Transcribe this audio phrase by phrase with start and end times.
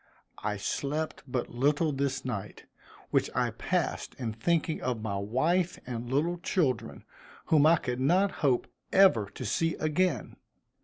[0.39, 2.65] I slept but little this night,
[3.11, 7.03] which I passed in thinking of my wife and little children,
[7.45, 10.37] whom I could not hope ever to see again.